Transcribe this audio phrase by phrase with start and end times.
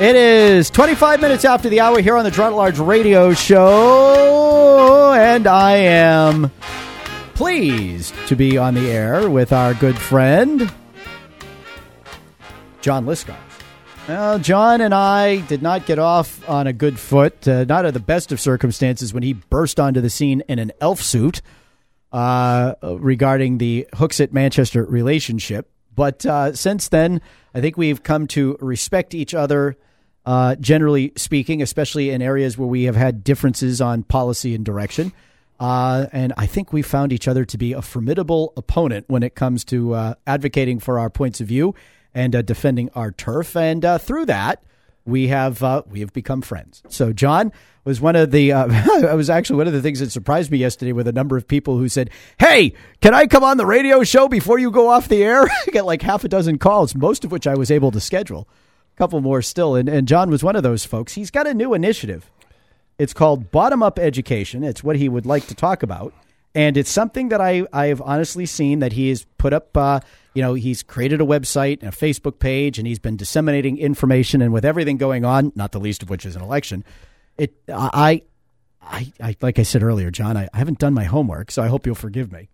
[0.00, 5.46] It is 25 minutes after the hour here on the at Large Radio Show, and
[5.46, 6.50] I am
[7.34, 10.72] pleased to be on the air with our good friend,
[12.80, 13.36] John Lyscars.
[14.08, 17.92] Well, John and I did not get off on a good foot, uh, not at
[17.92, 21.42] the best of circumstances, when he burst onto the scene in an elf suit
[22.10, 25.70] uh, regarding the Hooksett Manchester relationship.
[25.94, 27.20] But uh, since then,
[27.54, 29.76] I think we've come to respect each other
[30.26, 35.12] uh, generally speaking, especially in areas where we have had differences on policy and direction.
[35.58, 39.34] Uh, and I think we found each other to be a formidable opponent when it
[39.34, 41.74] comes to uh, advocating for our points of view
[42.14, 43.54] and uh, defending our turf.
[43.56, 44.62] And uh, through that,
[45.04, 46.82] we have uh, we have become friends.
[46.88, 47.52] So John
[47.84, 48.52] was one of the.
[48.52, 51.48] I was actually one of the things that surprised me yesterday with a number of
[51.48, 55.08] people who said, "Hey, can I come on the radio show before you go off
[55.08, 57.90] the air?" I get like half a dozen calls, most of which I was able
[57.92, 58.46] to schedule
[59.00, 59.76] couple more still.
[59.76, 61.14] And, and John was one of those folks.
[61.14, 62.30] He's got a new initiative.
[62.98, 64.62] It's called Bottom Up Education.
[64.62, 66.12] It's what he would like to talk about.
[66.54, 70.00] And it's something that I, I have honestly seen that he has put up, uh,
[70.34, 74.42] you know, he's created a website and a Facebook page and he's been disseminating information.
[74.42, 76.84] And with everything going on, not the least of which is an election,
[77.38, 78.22] it, I,
[78.82, 81.68] I, I like I said earlier, John, I, I haven't done my homework, so I
[81.68, 82.50] hope you'll forgive me.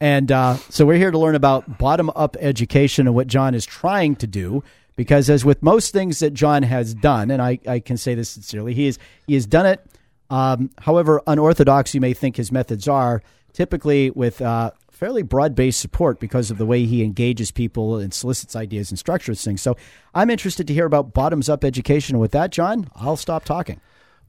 [0.00, 3.66] And uh, so we're here to learn about bottom up education and what John is
[3.66, 4.62] trying to do
[4.98, 8.30] because as with most things that John has done, and I, I can say this
[8.30, 9.80] sincerely, he is he has done it.
[10.28, 15.78] Um, however unorthodox you may think his methods are, typically with uh, fairly broad based
[15.78, 19.62] support because of the way he engages people and solicits ideas and structures things.
[19.62, 19.76] So
[20.16, 22.18] I'm interested to hear about bottoms up education.
[22.18, 23.80] With that, John, I'll stop talking.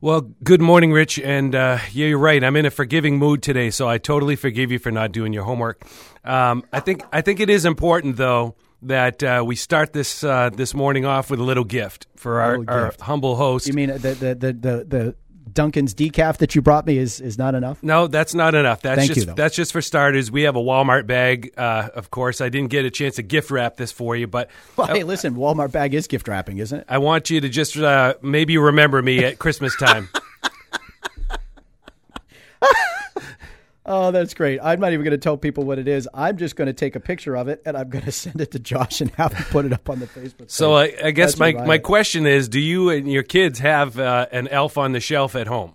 [0.02, 1.18] Well, good morning, Rich.
[1.20, 2.44] And uh, yeah, you're right.
[2.44, 5.46] I'm in a forgiving mood today, so I totally forgive you for not doing your
[5.46, 5.84] homework.
[6.24, 10.50] Um, I think I think it is important, though, that uh, we start this uh,
[10.50, 13.68] this morning off with a little gift for our, our humble host.
[13.68, 15.16] You mean the the the the, the
[15.52, 17.84] Dunkin's decaf that you brought me is is not enough?
[17.84, 18.82] No, that's not enough.
[18.82, 20.32] That's Thank just you, that's just for starters.
[20.32, 21.54] We have a Walmart bag.
[21.58, 24.50] Uh, of course, I didn't get a chance to gift wrap this for you, but
[24.78, 26.86] well, hey, listen, Walmart bag is gift wrapping, isn't it?
[26.88, 30.10] I want you to just uh, maybe remember me at Christmas time.
[33.92, 34.60] Oh, that's great.
[34.62, 36.08] I'm not even going to tell people what it is.
[36.14, 38.52] I'm just going to take a picture of it and I'm going to send it
[38.52, 40.52] to Josh and have him put it up on the Facebook.
[40.52, 44.00] So I, I, guess that's my, my question is do you and your kids have
[44.00, 45.74] uh, an elf on the shelf at home?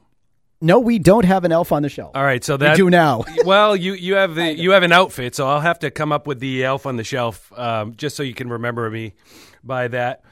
[0.60, 2.12] No, we don't have an elf on the shelf.
[2.14, 3.24] All right, so that we do now.
[3.44, 6.26] well, you you have the you have an outfit, so I'll have to come up
[6.26, 9.12] with the elf on the shelf um, just so you can remember me
[9.62, 10.22] by that.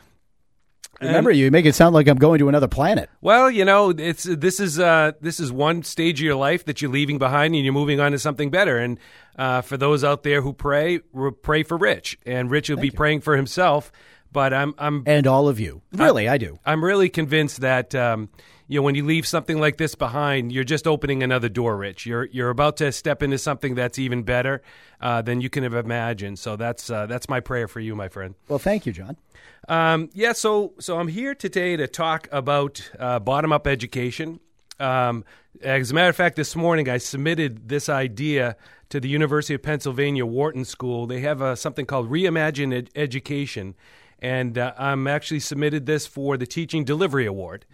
[1.01, 3.11] Remember, and, you make it sound like I'm going to another planet.
[3.21, 6.81] Well, you know, it's this is uh, this is one stage of your life that
[6.81, 8.79] you're leaving behind, and you're moving on to something better.
[8.79, 8.99] And
[9.37, 11.01] uh, for those out there who pray,
[11.43, 12.93] pray for Rich, and Rich will Thank be you.
[12.97, 13.91] praying for himself.
[14.33, 16.59] But I'm, I'm, and all of you, really, I, I do.
[16.65, 17.95] I'm really convinced that.
[17.95, 18.31] Um,
[18.69, 22.07] you know, when you leave something like this behind, you're just opening another door, Rich.
[22.07, 24.63] You're you're about to step into something that's even better
[24.99, 26.39] uh, than you can have imagined.
[26.39, 28.35] So that's uh, that's my prayer for you, my friend.
[28.49, 29.19] Well, thank you, John.
[29.69, 34.41] Um, yeah, so so I'm here today to talk about uh, bottom up education.
[34.81, 35.25] Um,
[35.61, 38.57] as a matter of fact, this morning I submitted this idea
[38.89, 41.07] to the University of Pennsylvania Wharton School.
[41.07, 43.75] They have uh, something called Reimagine Ed- Education,
[44.23, 47.67] and uh, I'm actually submitted this for the Teaching Delivery Award.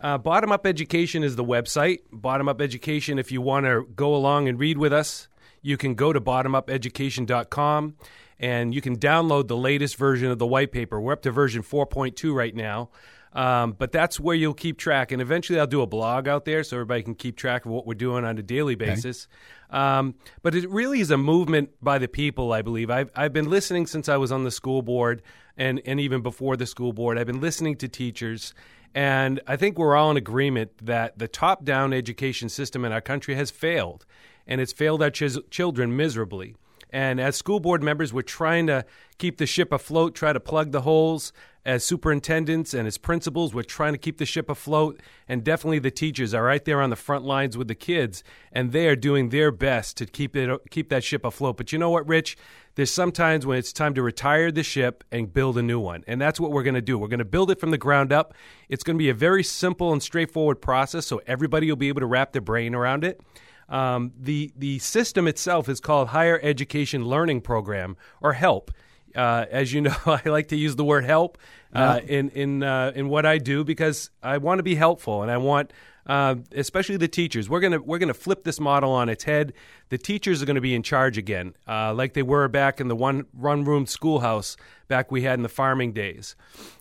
[0.00, 2.00] Uh, Bottom Up Education is the website.
[2.12, 5.28] Bottom Up Education, if you want to go along and read with us,
[5.62, 7.96] you can go to bottomupeducation.com
[8.38, 11.00] and you can download the latest version of the white paper.
[11.00, 12.90] We're up to version 4.2 right now.
[13.32, 15.12] Um, but that's where you'll keep track.
[15.12, 17.86] And eventually I'll do a blog out there so everybody can keep track of what
[17.86, 19.28] we're doing on a daily basis.
[19.70, 19.78] Okay.
[19.78, 22.90] Um, but it really is a movement by the people, I believe.
[22.90, 25.22] I've, I've been listening since I was on the school board
[25.58, 27.18] and, and even before the school board.
[27.18, 28.54] I've been listening to teachers.
[28.94, 33.02] And I think we're all in agreement that the top down education system in our
[33.02, 34.06] country has failed.
[34.46, 36.56] And it's failed our ch- children miserably.
[36.90, 38.84] And as school board members, we're trying to
[39.18, 41.32] keep the ship afloat, try to plug the holes.
[41.64, 45.02] As superintendents and as principals, we're trying to keep the ship afloat.
[45.28, 48.72] And definitely the teachers are right there on the front lines with the kids, and
[48.72, 51.58] they are doing their best to keep it keep that ship afloat.
[51.58, 52.38] But you know what, Rich?
[52.76, 56.04] There's sometimes when it's time to retire the ship and build a new one.
[56.06, 56.96] And that's what we're going to do.
[56.96, 58.32] We're going to build it from the ground up.
[58.70, 62.00] It's going to be a very simple and straightforward process, so everybody will be able
[62.00, 63.20] to wrap their brain around it.
[63.68, 68.70] Um, the the system itself is called Higher Education Learning Program or HELP.
[69.14, 71.38] Uh, as you know, I like to use the word help
[71.74, 72.18] uh, yeah.
[72.18, 75.36] in in uh, in what I do because I want to be helpful and I
[75.36, 75.72] want.
[76.06, 79.52] Uh, especially the teachers, we're gonna we're gonna flip this model on its head.
[79.90, 82.88] The teachers are going to be in charge again, uh, like they were back in
[82.88, 84.56] the one run room schoolhouse
[84.88, 86.34] back we had in the farming days.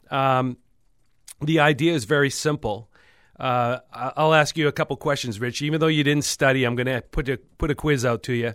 [0.09, 0.55] Um,
[1.41, 2.89] the idea is very simple.
[3.39, 5.61] Uh, I'll ask you a couple questions, Rich.
[5.61, 8.33] Even though you didn't study, I'm going to put a put a quiz out to
[8.33, 8.53] you.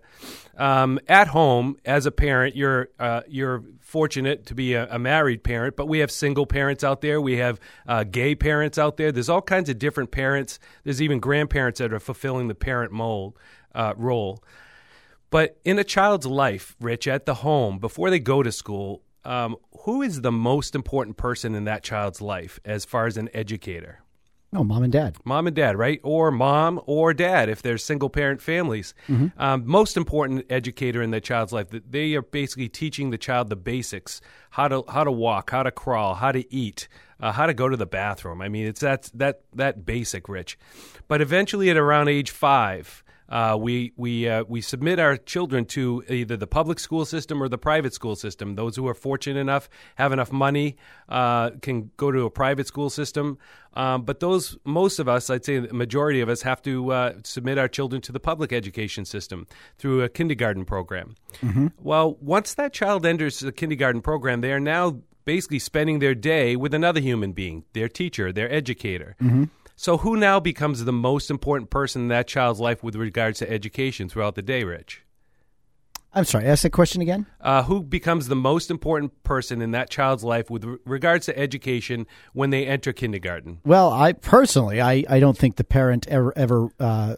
[0.57, 5.45] Um, at home, as a parent, you're uh, you're fortunate to be a, a married
[5.45, 7.21] parent, but we have single parents out there.
[7.21, 9.13] We have uh, gay parents out there.
[9.13, 10.59] There's all kinds of different parents.
[10.83, 13.39] There's even grandparents that are fulfilling the parent mold
[13.75, 14.43] uh, role.
[15.31, 19.57] But in a child's life, Rich, at the home, before they go to school, um,
[19.85, 24.02] who is the most important person in that child's life as far as an educator?
[24.55, 25.17] Oh, mom and dad.
[25.25, 25.99] Mom and dad, right?
[26.03, 28.93] Or mom or dad if they're single parent families.
[29.39, 31.71] Um, most important educator in the child's life.
[31.71, 34.21] th- They are basically teaching the child the basics:
[34.51, 36.87] how to how to walk, how to crawl, how to eat,
[37.19, 38.43] uh, how to go to the bathroom.
[38.43, 40.59] I mean, it's that that that basic, Rich.
[41.09, 46.05] But eventually, at around age five, uh, we we uh, we submit our children to
[46.09, 48.57] either the public school system or the private school system.
[48.57, 50.77] Those who are fortunate enough, have enough money,
[51.09, 53.39] uh, can go to a private school system.
[53.73, 57.13] Um, but those, most of us, I'd say the majority of us, have to uh,
[57.25, 59.47] submit our children to the public education system
[59.79, 61.17] through a kindergarten program.
[61.83, 66.55] Well, once that child enters the kindergarten program, they are now basically spending their day
[66.55, 69.17] with another human being, their teacher, their educator.
[69.83, 73.51] So, who now becomes the most important person in that child's life with regards to
[73.51, 75.03] education throughout the day, Rich?
[76.15, 77.27] I'm sorry, ask that question again.
[77.41, 81.37] Uh, who becomes the most important person in that child's life with re- regards to
[81.37, 83.59] education when they enter kindergarten?
[83.65, 87.17] Well, I personally, I, I don't think the parent ever ever uh,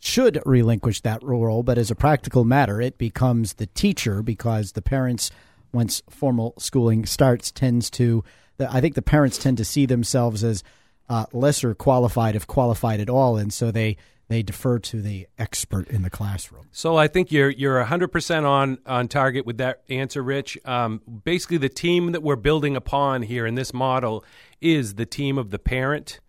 [0.00, 4.82] should relinquish that role, but as a practical matter, it becomes the teacher because the
[4.82, 5.30] parents,
[5.72, 8.24] once formal schooling starts, tends to.
[8.56, 10.64] The, I think the parents tend to see themselves as
[11.08, 13.96] uh, lesser qualified, if qualified at all, and so they
[14.28, 16.66] they defer to the expert in the classroom.
[16.70, 20.58] So I think you're you're 100% on on target with that answer, Rich.
[20.64, 24.24] Um, basically, the team that we're building upon here in this model
[24.60, 26.20] is the team of the parent,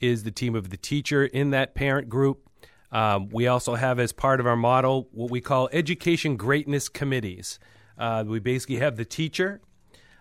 [0.00, 2.46] is the team of the teacher in that parent group.
[2.92, 7.58] Um, we also have as part of our model what we call education greatness committees.
[7.96, 9.60] Uh, we basically have the teacher,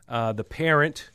[0.07, 1.11] uh, the parent,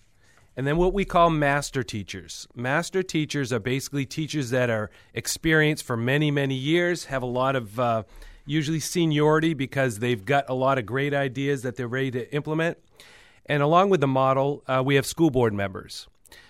[0.57, 2.47] and then what we call master teachers.
[2.55, 7.57] Master teachers are basically teachers that are experienced for many, many years, have a lot
[7.57, 8.03] of uh,
[8.47, 12.79] usually seniority because they've got a lot of great ideas that they're ready to implement.
[13.47, 16.07] And along with the model, uh, we have school board members.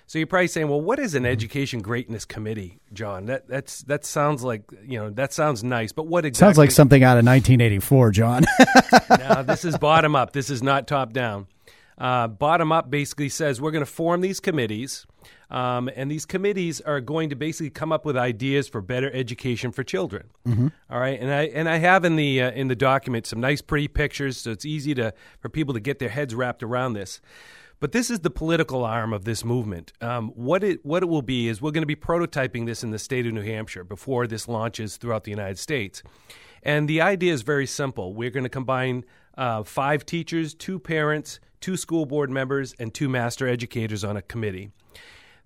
[0.06, 3.24] So you're probably saying, well, what is an education greatness committee, John?
[3.26, 6.46] That that's that sounds like you know that sounds nice, but what exactly?
[6.46, 8.44] Sounds like something out of 1984, John.
[9.18, 10.32] no, this is bottom up.
[10.32, 11.46] This is not top down.
[11.96, 15.06] Uh, bottom up basically says we're going to form these committees,
[15.50, 19.70] um, and these committees are going to basically come up with ideas for better education
[19.70, 20.28] for children.
[20.90, 23.62] All right, and I and I have in the uh, in the document some nice,
[23.62, 27.20] pretty pictures, so it's easy to for people to get their heads wrapped around this.
[27.84, 29.92] But this is the political arm of this movement.
[30.00, 32.92] Um, what it what it will be is we're going to be prototyping this in
[32.92, 36.02] the state of New Hampshire before this launches throughout the United States.
[36.62, 38.14] And the idea is very simple.
[38.14, 39.04] We're going to combine
[39.36, 44.22] uh, five teachers, two parents, two school board members, and two master educators on a
[44.22, 44.70] committee.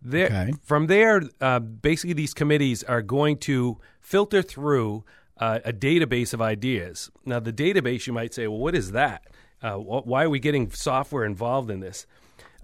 [0.00, 0.52] There, Okay.
[0.62, 5.02] From there, uh, basically, these committees are going to filter through
[5.38, 7.10] uh, a database of ideas.
[7.24, 9.26] Now, the database, you might say, well, what is that?
[9.60, 12.06] Uh, wh- why are we getting software involved in this?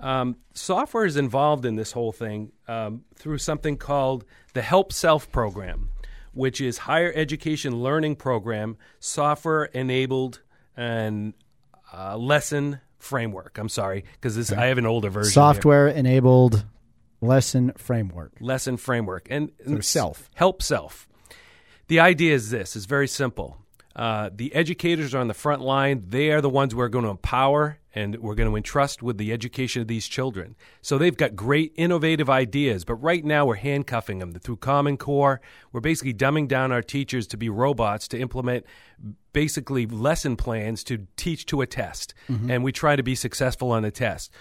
[0.01, 5.31] Um, software is involved in this whole thing um, through something called the Help Self
[5.31, 5.91] program,
[6.33, 10.41] which is higher education learning program, software enabled
[10.77, 11.35] and
[11.93, 13.59] uh, lesson framework.
[13.59, 15.29] I'm sorry because this I have an older version.
[15.29, 15.33] here.
[15.33, 16.65] Software enabled
[17.21, 18.33] lesson framework.
[18.41, 20.31] lesson framework and, and self.
[20.35, 21.09] help self
[21.89, 23.59] the idea is this is very simple
[23.97, 26.05] uh, the educators are on the front line.
[26.09, 29.33] They are the ones we're going to empower and we're going to entrust with the
[29.33, 30.57] education of these children.
[30.83, 35.41] So they've got great innovative ideas but right now we're handcuffing them through common core.
[35.73, 38.67] We're basically dumbing down our teachers to be robots to implement
[39.33, 42.15] basically lesson plans to teach to a test.
[42.51, 44.33] And we try to be successful on the test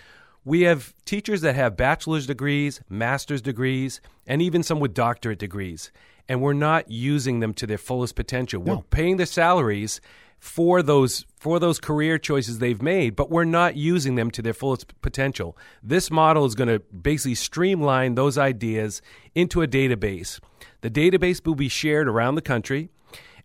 [0.45, 5.91] we have teachers that have bachelor's degrees, master's degrees, and even some with doctorate degrees.
[6.27, 8.61] And we're not using them to their fullest potential.
[8.61, 9.99] We're paying their salaries
[10.43, 14.53] for those for those career choices they've made, but we're not using them to their
[14.53, 15.57] fullest potential.
[15.81, 19.01] This model is going to basically streamline those ideas
[19.33, 20.41] into a database.
[20.81, 22.89] The database will be shared around the country.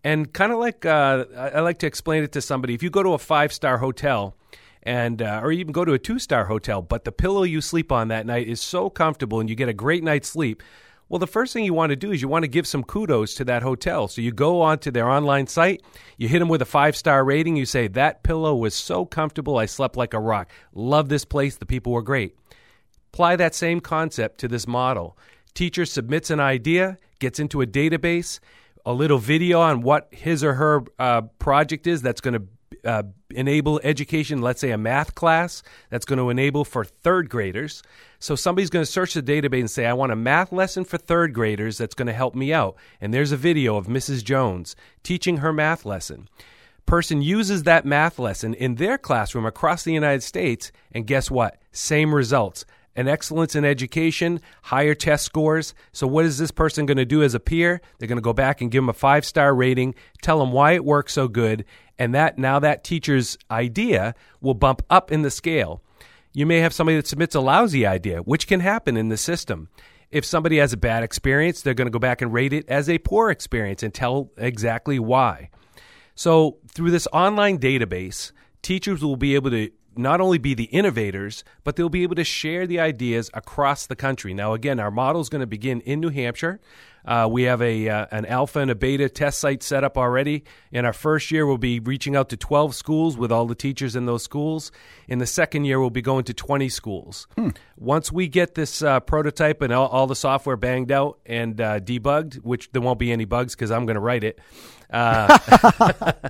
[0.02, 2.90] And kind of like uh, I I like to explain it to somebody, if you
[2.90, 4.35] go to a five star hotel,
[4.82, 7.90] and uh, or even go to a two star hotel, but the pillow you sleep
[7.92, 10.62] on that night is so comfortable and you get a great night's sleep.
[11.08, 13.35] Well, the first thing you want to do is you want to give some kudos
[13.37, 14.08] to that hotel.
[14.08, 15.82] So you go onto their online site,
[16.18, 19.56] you hit them with a five star rating, you say, That pillow was so comfortable,
[19.56, 20.52] I slept like a rock.
[20.75, 22.37] Love this place, the people were great.
[23.12, 25.16] Apply that same concept to this model.
[25.54, 28.38] Teacher submits an idea, gets into a database,
[28.85, 32.42] a little video on what his or her uh, project is that's going to
[32.84, 37.82] uh, enable education, let's say a math class that's going to enable for third graders.
[38.18, 40.98] So somebody's going to search the database and say, I want a math lesson for
[40.98, 42.76] third graders that's going to help me out.
[43.00, 44.25] And there's a video of Mrs.
[44.25, 46.28] Jones teaching her math lesson.
[46.87, 51.60] Person uses that math lesson in their classroom across the United States, and guess what?
[51.70, 52.64] Same results
[52.98, 55.72] an excellence in education, higher test scores.
[55.92, 57.80] So, what is this person going to do as a peer?
[57.98, 60.72] They're going to go back and give them a five star rating, tell them why
[60.72, 61.64] it works so good,
[61.99, 65.83] and that now that teacher's idea will bump up in the scale.
[66.33, 69.69] You may have somebody that submits a lousy idea, which can happen in the system.
[70.11, 72.88] If somebody has a bad experience, they're going to go back and rate it as
[72.88, 75.50] a poor experience and tell exactly why.
[76.14, 81.45] So, through this online database, teachers will be able to not only be the innovators,
[81.64, 84.33] but they'll be able to share the ideas across the country.
[84.33, 86.61] Now, again, our model is going to begin in New Hampshire.
[87.09, 90.45] Uh, we have a uh, an alpha and a beta test site set up already.
[90.71, 93.97] In our first year, we'll be reaching out to 12 schools with all the teachers
[93.97, 94.71] in those schools.
[95.09, 97.27] In the second year, we'll be going to 20 schools.
[97.35, 97.49] Hmm.
[97.80, 101.78] Once we get this uh, prototype and all, all, the software banged out and uh,
[101.78, 104.40] debugged, which there won't be any bugs because I'm going to write it.
[104.90, 105.38] Uh,
[105.90, 106.25] uh,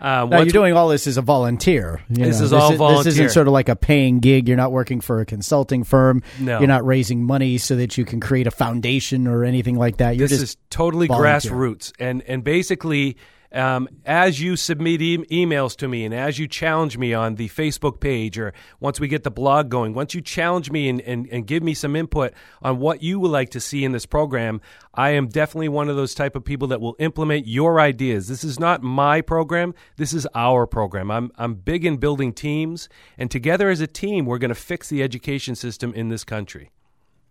[0.00, 2.02] now you're doing all this as a volunteer.
[2.08, 3.04] You this know, is this all is, volunteer.
[3.04, 4.48] This isn't sort of like a paying gig.
[4.48, 6.22] You're not working for a consulting firm.
[6.38, 6.58] No.
[6.58, 10.16] You're not raising money so that you can create a foundation or anything like that.
[10.16, 11.52] You're this is totally volunteer.
[11.52, 13.18] grassroots, and and basically
[13.52, 17.48] um, as you submit e- emails to me and as you challenge me on the
[17.48, 21.28] Facebook page or once we get the blog going, once you challenge me and, and,
[21.30, 24.60] and give me some input on what you would like to see in this program,
[24.94, 28.28] I am definitely one of those type of people that will implement your ideas.
[28.28, 29.74] This is not my program.
[29.96, 31.10] This is our program.
[31.10, 34.88] I'm, I'm big in building teams, and together as a team, we're going to fix
[34.88, 36.70] the education system in this country.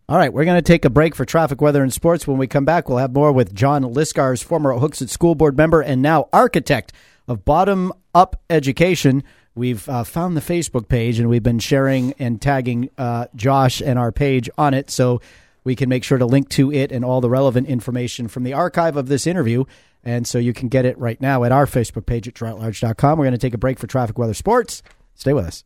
[0.10, 2.26] All right, we're going to take a break for traffic, weather, and sports.
[2.26, 5.82] When we come back, we'll have more with John Lyscars, former Hooksett School Board member
[5.82, 6.94] and now architect
[7.28, 9.22] of Bottom Up Education.
[9.54, 14.00] We've uh, found the Facebook page and we've been sharing and tagging uh, Josh and
[14.00, 15.20] our page on it so
[15.66, 18.54] we can make sure to link to it and all the relevant information from the
[18.54, 19.66] archive of this interview.
[20.06, 23.20] And so you can get it right now at our Facebook page at girardatlarge.com.
[23.20, 24.84] We're going to take a break for traffic, weather, sports.
[25.16, 25.66] Stay with us.